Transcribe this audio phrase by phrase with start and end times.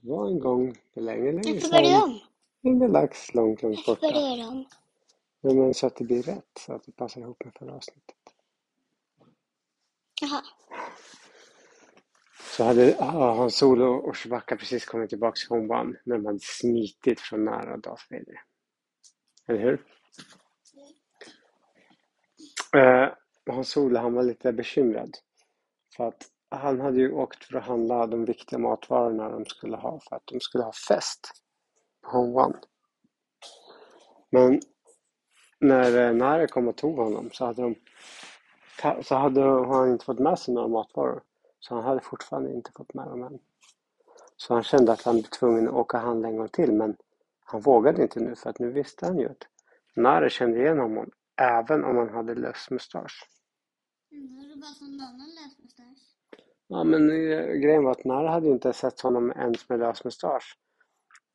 [0.00, 2.02] Det var en gång för länge, länge sedan.
[2.02, 2.20] om?
[2.62, 4.00] En galax långt, långt borta.
[4.00, 4.64] börjar du om?
[5.40, 8.16] Ja, men så att det blir rätt, så att det passar ihop med förra avsnittet.
[10.20, 10.42] Jaha.
[12.56, 16.38] Så hade Hans Solo och Chewbacca precis kommit tillbaka till Home One när de hade
[16.42, 18.42] smitit från nära Darth Vader.
[19.46, 19.84] Eller hur?
[22.76, 23.08] Eh,
[23.54, 25.16] Hans Solo han var lite bekymrad.
[25.96, 30.00] För att han hade ju åkt för att handla de viktiga matvarorna de skulle ha
[30.00, 31.30] för att de skulle ha fest
[32.02, 32.58] på Home One.
[34.30, 34.60] Men
[35.60, 37.74] när eh, Nare kom och tog honom så hade, de,
[39.02, 41.22] så hade han inte fått med sig några matvaror.
[41.60, 43.38] Så han hade fortfarande inte fått med dem än.
[44.36, 46.96] Så han kände att han blev tvungen att åka och handla en gång till men
[47.40, 49.46] han vågade inte nu för att nu visste han ju att
[49.96, 53.28] Nare kände igen honom även om han hade lös mustasch.
[54.12, 56.07] Mm, det bara som någon annan läsmustasch.
[56.68, 60.04] Ja men eh, grejen var att Nare hade ju inte sett honom ens med lös
[60.04, 60.58] mustasch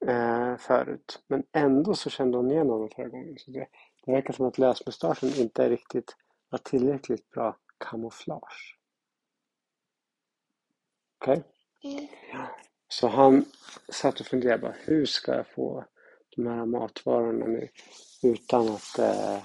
[0.07, 1.23] eh, förut.
[1.27, 3.37] Men ändå så kände hon igen honom förra gången.
[3.37, 3.67] Så det,
[4.05, 6.15] det verkar som att lösmustaschen inte riktigt
[6.49, 8.77] var tillräckligt bra kamouflage.
[11.21, 11.43] Okej?
[11.83, 12.07] Mm.
[12.87, 13.45] Så han
[13.89, 15.85] satt och funderade bara, hur ska jag få
[16.35, 17.69] de här matvarorna nu
[18.23, 19.43] utan att eh,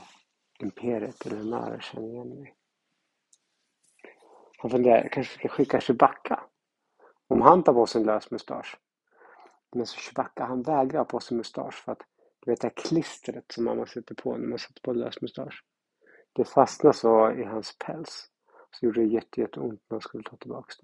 [0.61, 2.58] Imperiet eller Nara känner igen mig.
[4.61, 6.45] Han funderar, jag kanske ska skicka Chewbacca.
[7.27, 8.81] Om han tar på sig en lös mustasch.
[9.77, 12.03] Men så Chewbacca, han vägrar ha på sig mustasch för att
[12.41, 15.65] du vet det här klistret som mamma sätter på när man sätter på lös mustasch.
[16.33, 18.31] Det fastnar så i hans päls.
[18.71, 20.75] Så gjorde det jätte, jätteont när han skulle ta tillbaka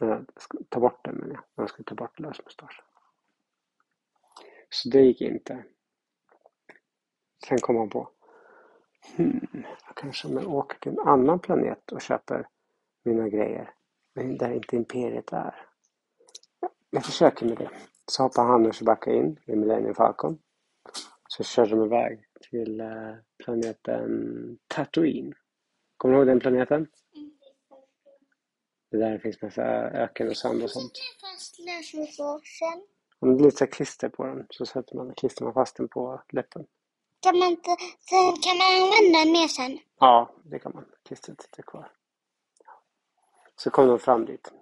[0.00, 0.24] det.
[0.68, 1.44] Ta bort den menar jag.
[1.54, 2.82] När han skulle ta bort lös mustasch.
[4.70, 5.64] Så det gick inte.
[7.48, 8.10] Sen kom han på.
[9.16, 12.48] Hmm, jag kanske om jag åker till en annan planet och köper
[13.04, 13.70] mina grejer.
[14.14, 15.66] Men där inte Imperiet är.
[16.90, 17.70] Jag försöker med det.
[18.06, 20.38] Så hoppar han och Chewbacca in i Millennium Falcon.
[21.28, 25.34] Så kör de iväg till eh, planeten Tatooine.
[25.96, 26.86] Kommer du ihåg den planeten?
[28.90, 30.92] Det där det finns massa öken och sand och sånt.
[33.18, 36.22] Om det blir lite klister på den så sätter man, klistrar man fast den på
[36.28, 36.66] läppen.
[37.24, 37.70] Kan man inte,
[38.08, 39.78] sen kan man använda den mer sen?
[40.00, 40.84] Ja, det kan man.
[41.04, 41.90] Klistret sitter kvar.
[43.56, 44.52] Så kom de fram dit.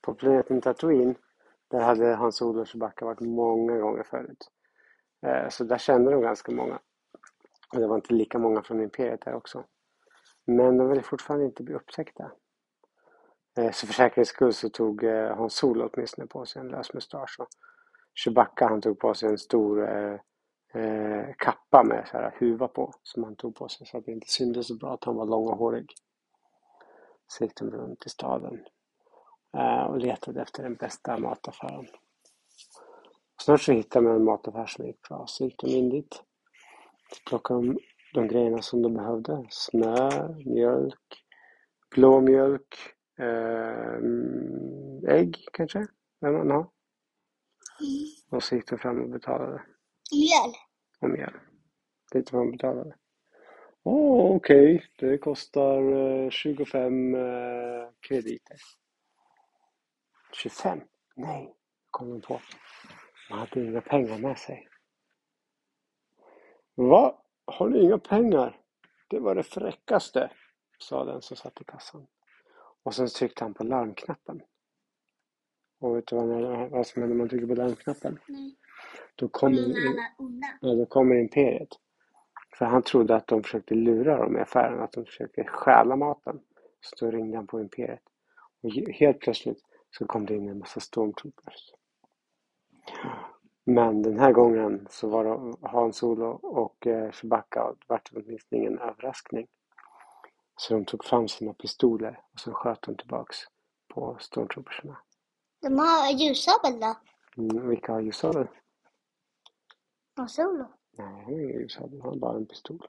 [0.00, 1.14] På planeten Tatooine,
[1.70, 4.50] där hade Hans Olof och Chewbacca varit många gånger förut.
[5.26, 6.78] Eh, så där kände de ganska många.
[7.72, 9.64] Och det var inte lika många från Imperiet där också.
[10.44, 12.32] Men de ville fortfarande inte bli upptäckta.
[13.58, 16.94] Eh, så för säkerhets skull så tog eh, Hans Solo åtminstone på sig en lös
[16.94, 17.36] mustasch.
[17.38, 17.48] Och
[18.14, 19.88] Chewbacca han tog på sig en stor
[20.74, 22.92] eh, kappa med så här huva på.
[23.02, 25.26] Som han tog på sig så att det inte syntes så bra att han var
[25.26, 25.94] lång och hårig.
[27.26, 28.64] Så gick de runt i staden
[29.56, 31.86] eh, och letade efter den bästa mataffären.
[33.40, 35.24] Snart så hittade de en mataffär som gick bra.
[35.26, 36.22] Så gick de in dit.
[37.12, 37.78] Så plockade de
[38.12, 39.46] de grejerna som de behövde.
[39.50, 41.24] Smör, mjölk,
[41.94, 42.76] blå mjölk,
[43.18, 43.96] eh,
[45.16, 45.86] ägg kanske,
[46.18, 46.66] vad man har.
[48.30, 49.62] Och så gick de fram och betalade.
[50.12, 50.54] Mjöl.
[51.00, 51.34] Och mjöl.
[52.14, 52.96] Lite vad man betalade.
[53.82, 54.84] Åh, okej.
[54.98, 57.20] Det kostar eh, 25 eh,
[58.00, 58.56] krediter.
[60.32, 60.80] 25?
[61.16, 61.54] Nej,
[61.90, 62.40] kom de på.
[63.30, 64.68] Man hade inga pengar med sig.
[66.74, 67.22] Va?
[67.44, 68.60] Har ni inga pengar?
[69.08, 70.30] Det var det fräckaste,
[70.78, 72.06] sa den som satt i kassan.
[72.82, 74.42] Och sen tryckte han på larmknappen.
[75.80, 78.18] Och vet du vad, vad som händer när man trycker på larmknappen?
[78.28, 78.56] Nej.
[79.16, 79.74] Då kommer,
[80.60, 81.68] ja, då kommer Imperiet.
[82.58, 86.40] För han trodde att de försökte lura dem i affären, att de försökte stjäla maten.
[86.80, 88.02] Så då ringde han på Imperiet.
[88.62, 89.58] Och he- helt plötsligt
[89.90, 91.72] så kom det in en massa stormtroopers.
[93.66, 98.10] Men den här gången så var det Han Solo och eh, Chewbacca och det vart
[98.16, 99.46] åtminstone ingen överraskning.
[100.56, 103.36] Så de tog fram sina pistoler och så sköt de tillbaks
[103.94, 104.98] på stormtroopersarna.
[105.62, 106.96] De har ljussabel då?
[107.38, 108.48] Mm, vilka har ljussabel?
[110.20, 110.72] Och solo?
[110.98, 112.00] Nej, ingen ljussabel.
[112.00, 112.86] Han har bara en pistol.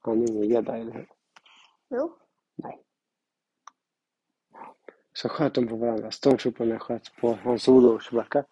[0.00, 1.10] Han är ingen jedi, eller hur?
[1.88, 2.18] Jo.
[2.54, 2.84] Nej.
[5.12, 6.10] Så sköt de på varandra.
[6.10, 8.44] Stormtrooperna sköt på Han Solo och Chewbacca.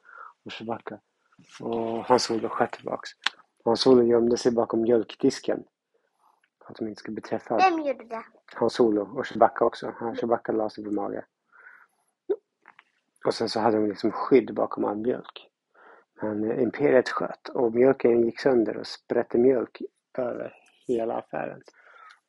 [0.45, 1.01] Och Chewbacca.
[1.61, 3.11] Och Han Solo sköt tillbaks.
[3.65, 5.65] Han Solo gömde sig bakom mjölkdisken.
[6.65, 7.71] För att de inte skulle bli träffade.
[7.71, 8.25] Vem gjorde det?
[8.55, 9.95] Han Solo och Chewbacca också.
[9.97, 11.25] Han Chewbacca la sig på mage.
[13.25, 15.52] Och sen så hade de liksom skydd bakom all mjölk.
[16.23, 19.83] Men eh, Imperiet sköt och mjölken gick sönder och sprätte mjölk
[20.19, 20.55] över
[20.89, 21.63] hela affären.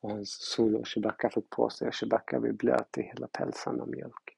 [0.02, 3.82] Och hans Solo och Chewbacca fick på sig och Chewbacca blev blöt i hela pälsen
[3.82, 4.38] av mjölk.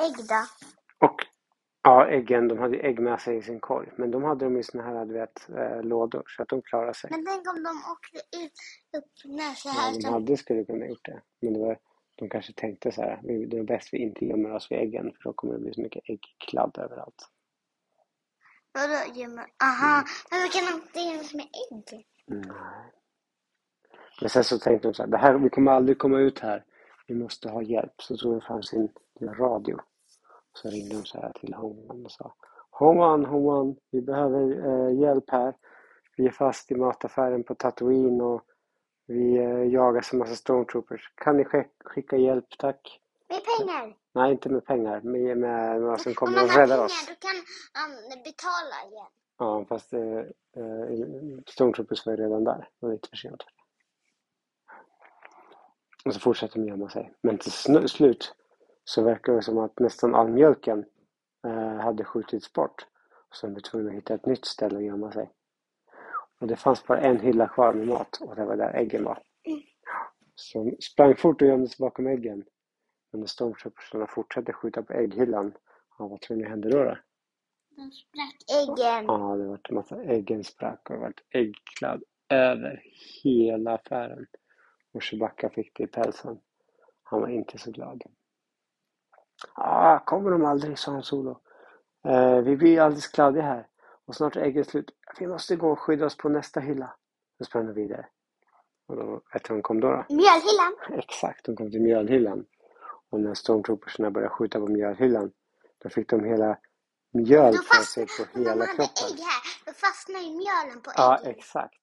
[0.00, 0.46] ägg då?
[1.06, 1.16] Och
[1.82, 3.90] ja, äggen, de hade ägg med sig i sin korg.
[3.96, 6.94] Men de hade de i såna här, du vet, eh, lådor så att de klarade
[6.94, 7.10] sig.
[7.10, 8.52] Men tänk om de åkte ut
[8.96, 9.94] upp när så Ja, här.
[9.94, 11.22] de som- hade skulle kunna gjort det.
[11.40, 11.78] Men det var,
[12.14, 15.24] de kanske tänkte så här, det är bäst vi inte gömmer oss vid äggen för
[15.24, 17.28] då kommer det bli så mycket äggkladd överallt.
[18.72, 19.46] Vadå gömmer?
[19.62, 22.06] Aha, men vi kan inte gömma oss med ägg.
[22.26, 22.92] Nej.
[24.20, 26.64] Men sen så tänkte de så här, det här, vi kommer aldrig komma ut här.
[27.06, 28.02] Vi måste ha hjälp.
[28.02, 28.88] Så tog de fram sin
[29.22, 29.78] radio.
[30.52, 32.34] Så ringde de så här till Hongwan och sa
[32.70, 35.54] Hongwan, Hongwan, vi behöver eh, hjälp här.
[36.16, 38.42] Vi är fast i mataffären på Tatooine och
[39.06, 41.12] vi eh, jagas en massa stormtroopers.
[41.14, 43.00] Kan ni skick- skicka hjälp, tack?
[43.28, 43.96] Med pengar.
[44.14, 46.84] Nej, inte med pengar, med, med några som Om kommer man och har räddar pengar
[46.84, 47.06] oss.
[47.08, 47.36] då kan
[47.80, 49.06] man betala igen.
[49.38, 50.18] Ja, fast eh,
[50.56, 50.98] eh,
[51.46, 52.58] Stormtroopers var ju redan där.
[52.80, 53.42] Det var lite för sent.
[56.04, 57.12] Och så fortsätter de gömma sig.
[57.22, 57.52] Men till
[57.88, 58.34] slut
[58.84, 60.84] så verkar det som att nästan all mjölken
[61.46, 62.86] eh, hade skjutits bort.
[63.30, 65.30] Så de var tvungna att hitta ett nytt ställe att gömma sig.
[66.44, 69.22] Och det fanns bara en hylla kvar med mat och det var där äggen var.
[70.34, 72.44] Så de sprang fort och gömde sig bakom äggen.
[73.12, 75.54] Men när stormtroopersarna fortsatte skjuta på ägghyllan,
[75.98, 76.84] ja, vad tror ni hände då?
[76.84, 76.98] då?
[77.76, 79.04] De sprack äggen.
[79.04, 82.82] Ja, det var en massa äggen sprack och det var äggkladd över
[83.22, 84.26] hela affären.
[84.92, 86.40] Och Chewbacca fick det i pälsen.
[87.02, 88.02] Han var inte så glad.
[89.54, 91.40] Ah, kommer de aldrig, sa han Solo.
[92.08, 93.66] Eh, vi blir alldeles kladdiga här.
[94.06, 94.90] Och snart är äggen slut.
[95.18, 96.96] Vi måste gå och skydda oss på nästa hylla.
[97.38, 98.06] Då sprang de vidare.
[98.86, 99.88] Och då, vet du de kom då?
[99.90, 100.14] då?
[100.14, 100.76] Mjölhyllan.
[100.98, 102.46] Exakt, de kom till mjölhyllan.
[103.10, 105.32] Och när stormtroopersarna började skjuta på mjölhyllan,
[105.78, 106.58] då fick de hela
[107.12, 108.86] mjöl på sig på hela kroppen.
[109.10, 111.30] ägg här, då fastnar ju mjölen på Ja, äggen.
[111.30, 111.80] exakt.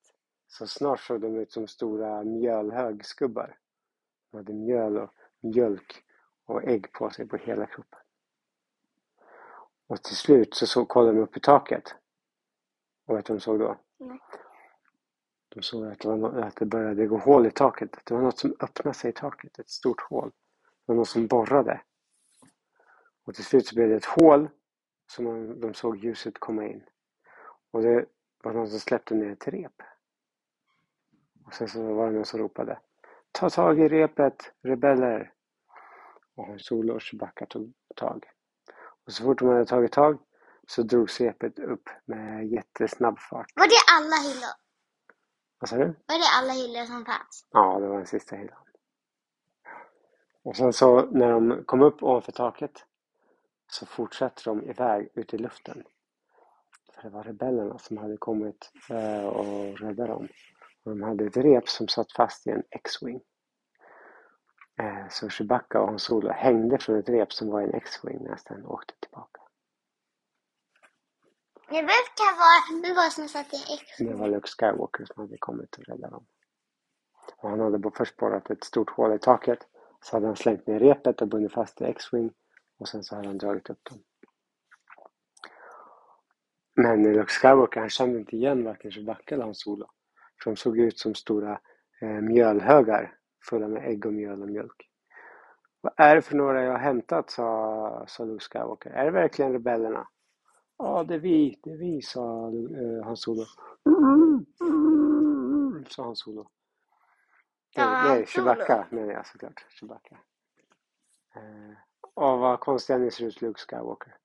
[0.48, 3.58] Så snart såg de ut som stora mjölhögskubbar.
[4.30, 5.10] De hade mjöl och
[5.40, 6.04] mjölk
[6.46, 7.98] och ägg på sig på hela kroppen.
[9.86, 11.94] Och till slut så, så kollade de upp i taket.
[13.06, 13.76] Och vet du vad de såg då?
[13.98, 14.18] Nej.
[15.48, 17.98] De såg att det, var nå- att det började gå hål i taket.
[18.04, 20.30] Det var något som öppnade sig i taket, ett stort hål.
[20.62, 21.80] Det var någon som borrade.
[23.24, 24.48] Och till slut så blev det ett hål
[25.06, 26.84] som man, de såg ljuset komma in.
[27.70, 28.06] Och det
[28.44, 29.82] var någon som släppte ner ett rep.
[31.46, 32.78] Och sen så var det någon som ropade
[33.32, 35.32] Ta tag i repet, rebeller!
[36.34, 38.24] Och Han Solo och Chewbacca tog tag.
[39.06, 40.18] Och så fort de hade tagit tag
[40.74, 43.46] så drogs repet upp med jättesnabb fart.
[43.54, 44.54] Var det alla hyllor?
[45.58, 45.84] Vad sa du?
[45.84, 47.46] Var det alla hyllor som fanns?
[47.50, 48.58] Ja, det var den sista hyllan.
[50.44, 52.84] Och sen så när de kom upp ovanför taket
[53.66, 55.84] så fortsatte de iväg ut i luften.
[56.94, 60.28] För det var rebellerna som hade kommit eh, och räddat dem.
[60.84, 63.20] Och de hade ett rep som satt fast i en X-Wing.
[64.80, 68.24] Eh, så Chewbacca och Hans Solo hängde från ett rep som var i en X-Wing
[68.24, 69.31] nästan och åkte tillbaka.
[71.72, 73.96] Det brukar vara, det var som satt i X.
[73.98, 76.26] Det var Luke Skywalker som hade kommit och räddat dem.
[77.36, 79.58] Och han hade först borrat ett stort hål i taket.
[80.00, 82.32] Så hade han slängt ner repet och bundit fast i X-Wing.
[82.78, 84.02] Och sen så hade han dragit upp dem.
[86.76, 89.86] Men Luke Skywalker han kände inte igen varken Chewbacca eller Hans Solo.
[90.42, 91.60] För de såg ut som stora
[92.02, 93.14] eh, mjölhögar
[93.48, 94.88] fulla med ägg och mjöl och mjölk.
[95.80, 98.90] Vad är det för några jag har hämtat, sa, sa Luke Skywalker.
[98.90, 100.08] Är det verkligen rebellerna?
[100.84, 103.44] Ja, det är vi, det är vi, sa eh, Hans Solo.
[105.88, 106.48] Sa Hans Solo.
[107.76, 108.26] Nej.
[108.26, 109.66] Chewbacca menar jag såklart.
[109.68, 110.18] Chewbacca.
[111.34, 111.76] Eh,
[112.14, 114.16] och vad konstiga ni ser ut, Luke Skywalker.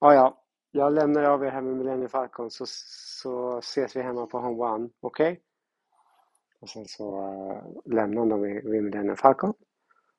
[0.00, 0.44] Ja, ja.
[0.70, 4.64] Jag lämnar av er här med Millennium Falcon så, så ses vi hemma på Home
[4.64, 4.90] One.
[5.00, 5.42] Okej?
[6.60, 9.54] Och sen så uh, lämnade de vid Millennium Falcon.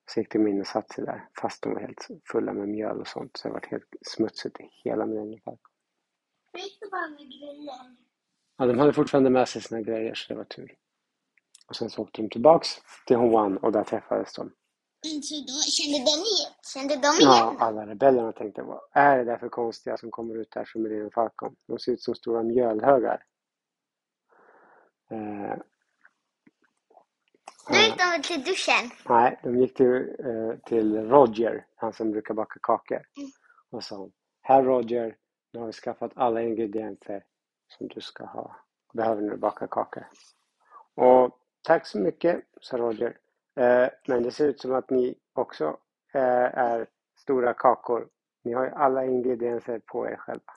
[0.05, 1.29] Så gick de in och satte sig där.
[1.41, 3.37] Fast de var helt fulla med mjöl och sånt.
[3.37, 5.69] Så det var helt smutsigt i hela Millennium Falcon.
[5.69, 6.38] Det gick bara med grejer.
[8.57, 10.75] Ja, de hade fortfarande med sig sina grejer så det var tur.
[11.67, 12.67] Och sen så åkte de tillbaks
[13.07, 14.51] till One och där träffades de.
[15.03, 16.51] Men så då kände de igen?
[16.73, 17.21] Kände de igen?
[17.21, 20.81] Ja, alla rebellerna tänkte vad är det där för konstiga som kommer ut där som
[20.83, 21.55] Millennium Falcon?
[21.67, 23.23] De ser ut som stora mjölhögar.
[25.11, 25.57] Eh,
[27.69, 28.91] Då gick de till duschen?
[29.09, 33.01] nej, de gick till, eh, till Roger, han som brukar baka kakor.
[33.17, 33.31] Mm.
[33.71, 34.09] Och sa
[34.41, 35.15] Här Roger,
[35.51, 37.23] nu har vi skaffat alla ingredienser
[37.67, 38.55] som du ska ha.
[38.93, 40.07] Behöver när du bakar kakor.
[40.95, 43.17] Och tack så mycket, sa Roger.
[43.55, 45.77] Eh, men det ser ut som att ni också
[46.13, 46.87] eh, är
[47.17, 48.09] stora kakor.
[48.43, 50.53] Ni har ju alla ingredienser på er själva.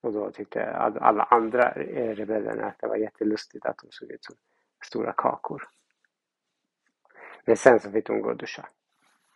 [0.00, 4.24] Och då tyckte alla andra eh, rebellerna att det var jättelustigt att de såg ut
[4.24, 4.36] som
[4.84, 5.68] stora kakor.
[7.44, 8.68] Men sen så fick de gå och duscha.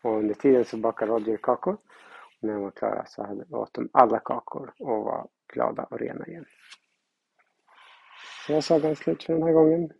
[0.02, 1.76] Och under tiden så bakade Roger kakor.
[2.42, 6.26] När de var klara så hade, åt de alla kakor och var glada och rena
[6.26, 6.44] igen.
[8.46, 9.92] Så var sagan slut för den här gången.